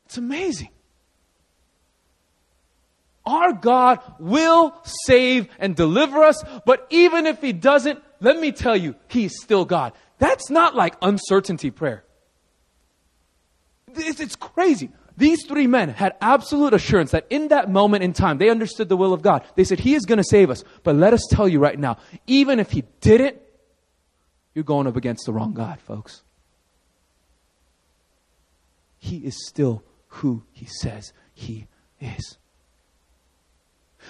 [0.09, 0.69] It's amazing.
[3.27, 8.75] Our God will save and deliver us, but even if He doesn't, let me tell
[8.75, 9.93] you, He's still God.
[10.17, 12.03] That's not like uncertainty prayer.
[13.93, 14.89] It's, it's crazy.
[15.15, 18.97] These three men had absolute assurance that in that moment in time, they understood the
[18.97, 19.45] will of God.
[19.55, 20.63] They said, He is going to save us.
[20.81, 23.37] But let us tell you right now, even if He didn't,
[24.55, 26.23] you're going up against the wrong God, folks.
[28.97, 31.67] He is still who he says he
[31.99, 32.37] is.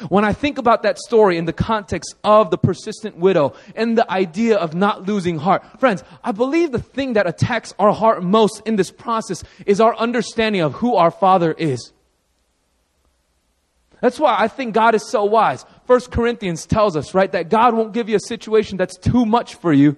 [0.08, 4.10] When I think about that story in the context of the persistent widow and the
[4.10, 8.62] idea of not losing heart, friends, I believe the thing that attacks our heart most
[8.66, 11.91] in this process is our understanding of who our Father is.
[14.00, 15.66] That's why I think God is so wise.
[15.86, 19.56] First Corinthians tells us, right, that God won't give you a situation that's too much
[19.56, 19.97] for you,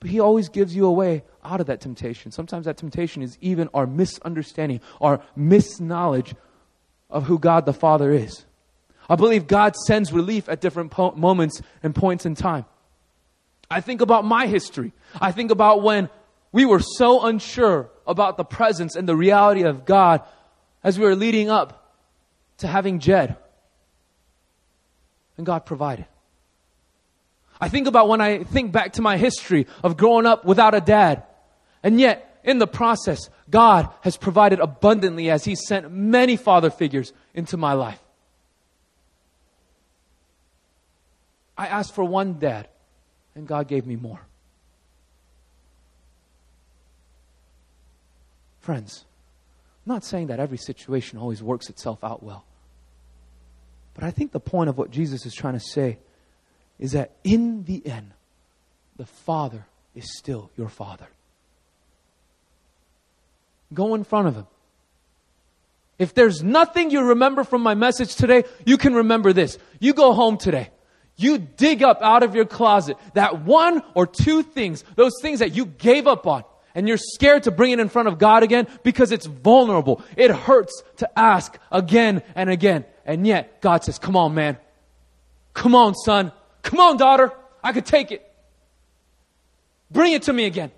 [0.00, 2.32] but He always gives you a way out of that temptation.
[2.32, 6.34] Sometimes that temptation is even our misunderstanding, our misknowledge
[7.08, 8.44] of who God the Father is.
[9.08, 12.64] I believe God sends relief at different po- moments and points in time.
[13.70, 14.92] I think about my history.
[15.20, 16.08] I think about when
[16.52, 20.22] we were so unsure about the presence and the reality of God
[20.82, 21.94] as we were leading up
[22.58, 23.36] to having Jed.
[25.36, 26.06] And God provided.
[27.60, 30.80] I think about when I think back to my history of growing up without a
[30.80, 31.24] dad.
[31.82, 37.12] And yet, in the process, God has provided abundantly as He sent many father figures
[37.34, 38.00] into my life.
[41.56, 42.68] I asked for one dad,
[43.34, 44.20] and God gave me more.
[48.60, 49.04] Friends,
[49.86, 52.44] I'm not saying that every situation always works itself out well.
[53.92, 55.98] But I think the point of what Jesus is trying to say
[56.80, 58.10] is that in the end,
[58.96, 61.06] the Father is still your Father.
[63.72, 64.46] Go in front of Him.
[65.98, 69.58] If there's nothing you remember from my message today, you can remember this.
[69.78, 70.70] You go home today.
[71.16, 75.54] You dig up out of your closet that one or two things, those things that
[75.54, 78.66] you gave up on, and you're scared to bring it in front of God again
[78.82, 80.02] because it's vulnerable.
[80.16, 82.86] It hurts to ask again and again.
[83.04, 84.56] And yet, God says, Come on, man.
[85.52, 86.32] Come on, son.
[86.62, 87.32] Come on, daughter.
[87.62, 88.26] I could take it.
[89.90, 90.70] Bring it to me again.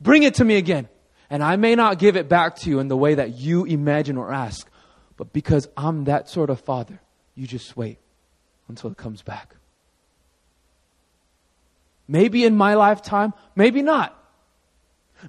[0.00, 0.88] Bring it to me again.
[1.30, 4.18] And I may not give it back to you in the way that you imagine
[4.18, 4.68] or ask,
[5.16, 7.00] but because I'm that sort of father,
[7.34, 7.98] you just wait
[8.68, 9.54] until it comes back.
[12.06, 14.18] Maybe in my lifetime, maybe not.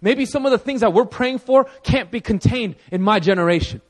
[0.02, 3.82] Maybe some of the things that we're praying for can't be contained in my generation.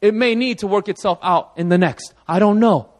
[0.00, 2.14] It may need to work itself out in the next.
[2.28, 2.90] I don't know.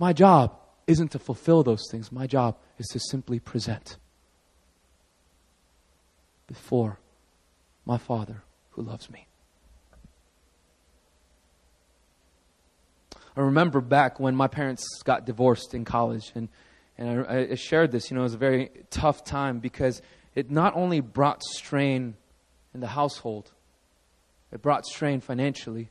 [0.00, 2.10] My job isn't to fulfill those things.
[2.10, 3.98] My job is to simply present
[6.46, 6.98] before
[7.84, 9.26] my Father who loves me.
[13.36, 16.48] I remember back when my parents got divorced in college, and,
[16.96, 18.10] and I, I shared this.
[18.10, 20.00] You know, it was a very tough time because
[20.34, 22.14] it not only brought strain
[22.72, 23.52] in the household,
[24.50, 25.90] it brought strain financially,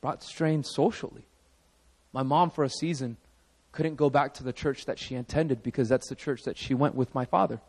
[0.00, 1.28] brought strain socially.
[2.14, 3.16] My mom, for a season,
[3.72, 6.72] couldn't go back to the church that she attended because that's the church that she
[6.72, 7.60] went with my father.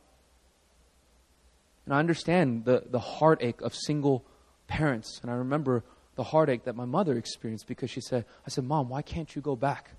[1.86, 4.24] And I understand the, the heartache of single
[4.68, 5.20] parents.
[5.24, 5.84] And I remember
[6.14, 9.42] the heartache that my mother experienced because she said, I said, Mom, why can't you
[9.42, 9.90] go back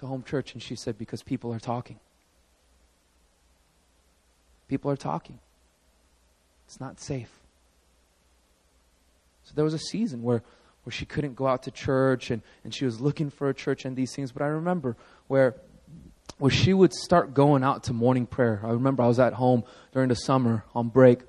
[0.00, 0.54] to home church?
[0.54, 2.00] And she said, Because people are talking.
[4.66, 5.38] People are talking.
[6.66, 7.30] It's not safe.
[9.44, 10.42] So there was a season where,
[10.84, 13.84] where she couldn't go out to church and, and she was looking for a church
[13.84, 14.32] and these things.
[14.32, 14.96] But I remember
[15.28, 15.56] where
[16.38, 18.60] where she would start going out to morning prayer.
[18.64, 21.20] I remember I was at home during the summer on break,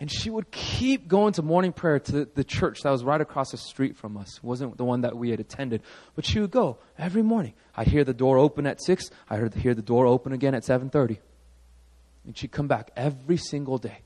[0.00, 3.50] and she would keep going to morning prayer to the, church that was right across
[3.50, 4.38] the street from us.
[4.38, 5.82] It wasn't the one that we had attended,
[6.16, 7.52] but she would go every morning.
[7.76, 9.10] I'd hear the door open at six.
[9.28, 11.20] I heard hear the door open again at seven thirty,
[12.24, 13.98] and she'd come back every single day.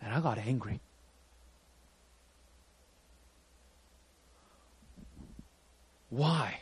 [0.00, 0.80] And I got angry.
[6.12, 6.60] Why?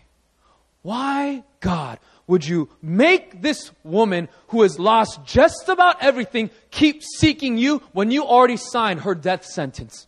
[0.83, 1.99] Why, God,
[2.29, 8.13] would you make this woman who has lost just about everything keep seeking you when
[8.13, 10.07] you already signed her death sentence?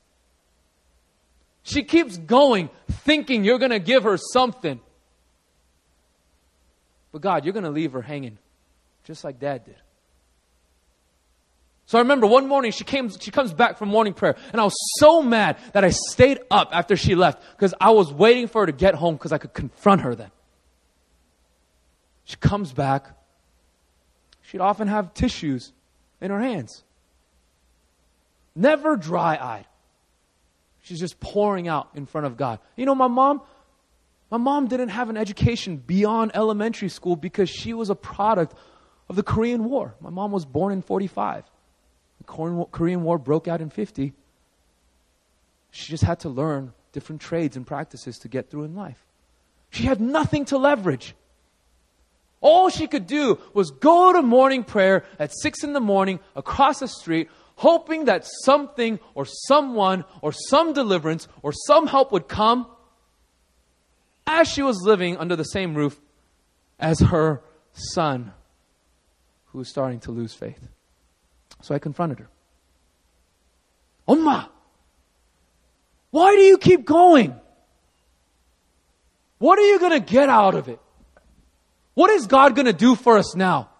[1.64, 4.78] She keeps going, thinking you're going to give her something.
[7.10, 8.38] But God, you're going to leave her hanging,
[9.02, 9.76] just like dad did.
[11.86, 14.64] So I remember one morning she came, she comes back from morning prayer, and I
[14.64, 18.62] was so mad that I stayed up after she left because I was waiting for
[18.62, 20.30] her to get home because I could confront her then.
[22.24, 23.10] She comes back.
[24.42, 25.72] She'd often have tissues
[26.20, 26.84] in her hands.
[28.54, 29.66] Never dry eyed.
[30.82, 32.58] She's just pouring out in front of God.
[32.76, 33.42] You know, my mom,
[34.30, 38.54] my mom didn't have an education beyond elementary school because she was a product
[39.08, 39.94] of the Korean War.
[40.00, 41.44] My mom was born in 45.
[42.22, 44.12] The Korean War broke out in 50.
[45.70, 49.04] She just had to learn different trades and practices to get through in life.
[49.70, 51.14] She had nothing to leverage.
[52.40, 56.80] All she could do was go to morning prayer at six in the morning across
[56.80, 62.66] the street, hoping that something or someone or some deliverance or some help would come
[64.26, 66.00] as she was living under the same roof
[66.78, 67.42] as her
[67.72, 68.32] son
[69.46, 70.68] who was starting to lose faith.
[71.62, 72.28] So I confronted her.
[74.06, 74.50] Oma,
[76.10, 77.34] why do you keep going?
[79.38, 80.78] What are you going to get out of it?
[81.94, 83.70] What is God going to do for us now?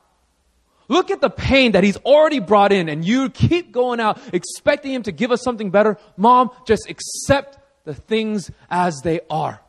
[0.88, 4.92] Look at the pain that He's already brought in, and you keep going out expecting
[4.92, 5.98] Him to give us something better.
[6.16, 9.60] Mom, just accept the things as they are.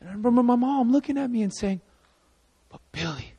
[0.00, 1.80] And I remember my mom looking at me and saying,
[2.70, 3.33] But Billy,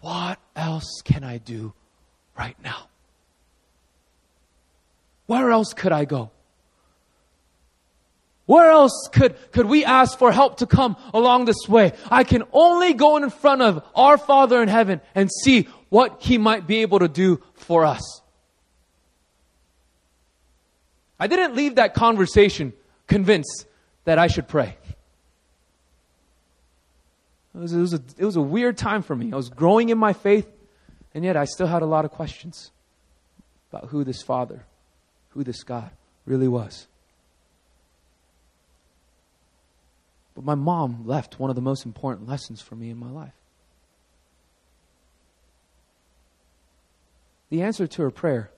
[0.00, 1.72] what else can I do
[2.38, 2.88] right now?
[5.26, 6.30] Where else could I go?
[8.46, 11.92] Where else could, could we ask for help to come along this way?
[12.10, 16.38] I can only go in front of our Father in heaven and see what He
[16.38, 18.22] might be able to do for us.
[21.20, 22.72] I didn't leave that conversation
[23.06, 23.66] convinced
[24.04, 24.78] that I should pray.
[27.58, 29.32] It was, it, was a, it was a weird time for me.
[29.32, 30.46] I was growing in my faith,
[31.12, 32.70] and yet I still had a lot of questions
[33.72, 34.64] about who this Father,
[35.30, 35.90] who this God
[36.24, 36.86] really was.
[40.36, 43.34] But my mom left one of the most important lessons for me in my life.
[47.50, 48.52] The answer to her prayer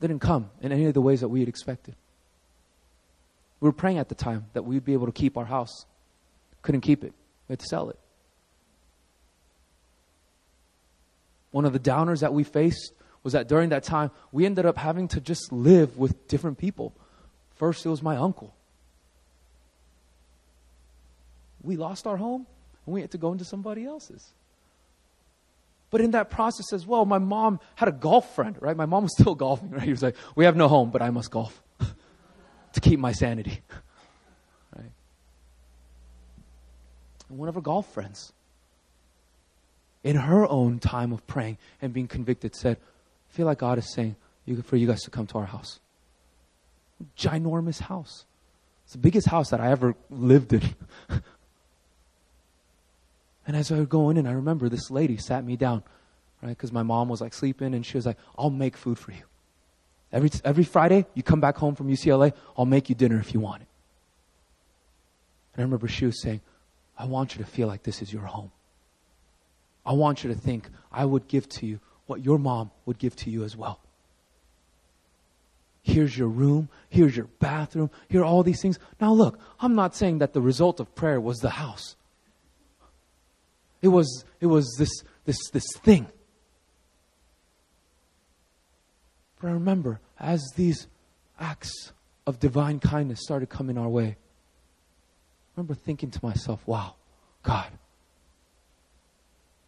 [0.00, 1.96] didn't come in any of the ways that we had expected.
[3.60, 5.84] We were praying at the time that we'd be able to keep our house.
[6.62, 7.12] Couldn't keep it.
[7.46, 7.98] We had to sell it.
[11.52, 12.92] One of the downers that we faced
[13.22, 16.92] was that during that time, we ended up having to just live with different people.
[17.54, 18.54] First, it was my uncle
[21.62, 22.46] we lost our home
[22.86, 24.32] and we had to go into somebody else's.
[25.90, 28.76] But in that process as well, my mom had a golf friend, right?
[28.76, 29.82] My mom was still golfing, right?
[29.82, 31.62] He was like, We have no home, but I must golf
[32.72, 33.60] to keep my sanity.
[34.76, 34.90] right?
[37.28, 38.32] And one of her golf friends,
[40.04, 43.92] in her own time of praying and being convicted, said, I feel like God is
[43.92, 44.16] saying
[44.64, 45.80] for you guys to come to our house.
[47.16, 48.24] Ginormous house.
[48.84, 50.62] It's the biggest house that I ever lived in.
[53.46, 55.82] And as I was going in, I remember this lady sat me down,
[56.42, 56.50] right?
[56.50, 59.22] Because my mom was like sleeping, and she was like, I'll make food for you.
[60.12, 63.40] Every, every Friday, you come back home from UCLA, I'll make you dinner if you
[63.40, 63.68] want it.
[65.54, 66.40] And I remember she was saying,
[66.98, 68.50] I want you to feel like this is your home.
[69.84, 73.16] I want you to think I would give to you what your mom would give
[73.16, 73.80] to you as well.
[75.82, 76.68] Here's your room.
[76.88, 77.90] Here's your bathroom.
[78.08, 78.78] Here are all these things.
[79.00, 81.96] Now, look, I'm not saying that the result of prayer was the house.
[83.80, 84.90] It was, it was this,
[85.24, 86.06] this, this thing.
[89.40, 90.86] But I remember as these
[91.40, 91.92] acts
[92.28, 96.94] of divine kindness started coming our way, I remember thinking to myself, wow,
[97.42, 97.66] God,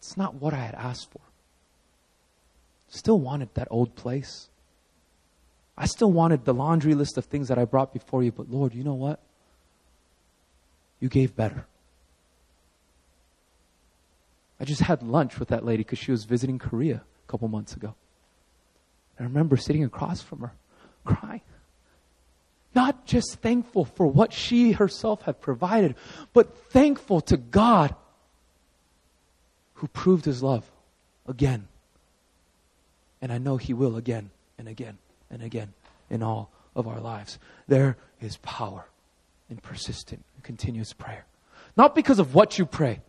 [0.04, 1.20] it's not what I had asked for.
[2.88, 4.48] Still wanted that old place.
[5.78, 8.74] I still wanted the laundry list of things that I brought before you, but Lord,
[8.74, 9.18] you know what?
[11.00, 11.66] You gave better.
[14.60, 17.74] I just had lunch with that lady because she was visiting Korea a couple months
[17.74, 17.94] ago.
[19.18, 20.52] I remember sitting across from her,
[21.04, 21.40] crying.
[22.74, 25.94] Not just thankful for what she herself had provided,
[26.34, 27.94] but thankful to God
[29.84, 30.64] who proved his love
[31.28, 31.68] again.
[33.20, 34.96] And I know he will again and again
[35.30, 35.74] and again
[36.08, 37.38] in all of our lives.
[37.68, 38.86] There is power
[39.50, 41.26] in persistent, continuous prayer.
[41.76, 43.02] Not because of what you pray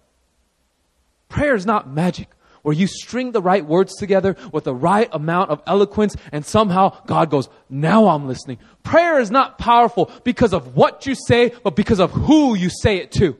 [1.29, 2.27] Prayer is not magic
[2.61, 6.97] where you string the right words together with the right amount of eloquence and somehow
[7.05, 8.57] God goes, now I'm listening.
[8.83, 12.97] Prayer is not powerful because of what you say, but because of who you say
[12.97, 13.37] it to.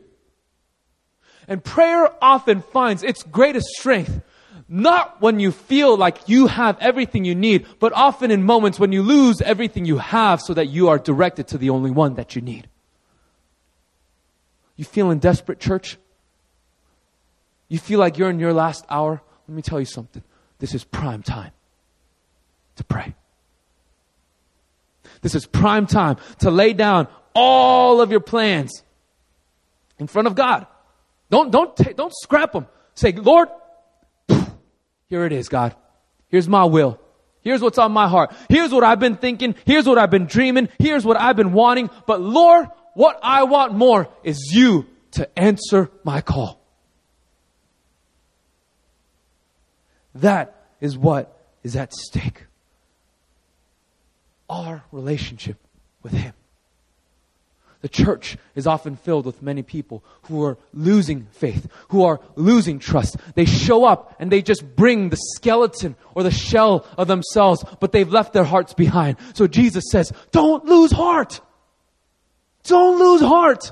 [1.47, 4.21] And prayer often finds its greatest strength
[4.67, 8.91] not when you feel like you have everything you need, but often in moments when
[8.91, 12.35] you lose everything you have so that you are directed to the only one that
[12.35, 12.67] you need.
[14.75, 15.97] You feel in desperate, church?
[17.67, 19.21] You feel like you're in your last hour?
[19.47, 20.23] Let me tell you something.
[20.59, 21.51] This is prime time
[22.77, 23.13] to pray.
[25.21, 28.83] This is prime time to lay down all of your plans
[29.99, 30.65] in front of God.
[31.29, 32.67] Don't, don't, don't scrap them.
[32.93, 33.49] Say, Lord,
[35.07, 35.75] here it is, God.
[36.29, 36.99] Here's my will.
[37.41, 38.33] Here's what's on my heart.
[38.49, 39.55] Here's what I've been thinking.
[39.65, 40.69] Here's what I've been dreaming.
[40.79, 41.89] Here's what I've been wanting.
[42.07, 46.59] But Lord, what I want more is you to answer my call.
[50.15, 52.45] That is what is at stake.
[54.49, 55.57] Our relationship
[56.01, 56.33] with Him.
[57.85, 62.79] The church is often filled with many people who are losing faith, who are losing
[62.79, 63.17] trust.
[63.35, 67.91] They show up and they just bring the skeleton or the shell of themselves, but
[67.91, 69.17] they've left their hearts behind.
[69.35, 71.41] So Jesus says, don't lose heart.
[72.63, 73.71] Don't lose heart.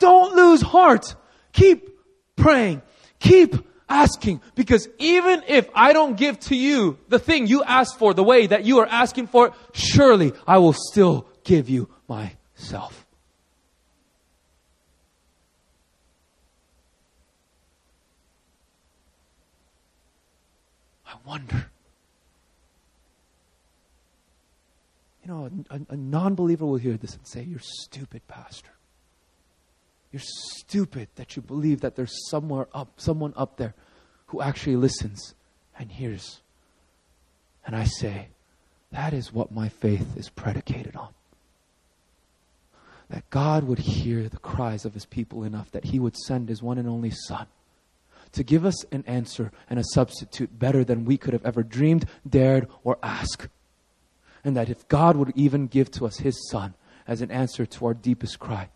[0.00, 1.14] Don't lose heart.
[1.52, 1.90] Keep
[2.34, 2.82] praying.
[3.20, 3.54] Keep
[3.88, 8.24] asking because even if I don't give to you the thing you asked for the
[8.24, 13.06] way that you are asking for it, surely I will still give you my self.
[21.06, 21.70] I wonder.
[25.24, 28.70] You know, a, a non believer will hear this and say, You're stupid, Pastor.
[30.12, 33.74] You're stupid that you believe that there's somewhere up, someone up there
[34.26, 35.34] who actually listens
[35.78, 36.40] and hears.
[37.64, 38.28] And I say,
[38.90, 41.10] that is what my faith is predicated on
[43.10, 46.62] that God would hear the cries of his people enough that he would send his
[46.62, 47.46] one and only Son
[48.32, 52.06] to give us an answer and a substitute better than we could have ever dreamed,
[52.28, 53.48] dared, or asked.
[54.44, 56.74] And that if God would even give to us his Son
[57.08, 58.68] as an answer to our deepest cry,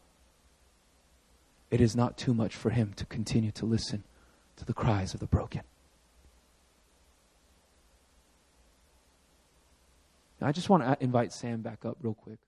[1.70, 4.02] it is not too much for him to continue to listen
[4.56, 5.62] to the cries of the broken.
[10.40, 12.38] Now, I just want to invite Sam back up real quick.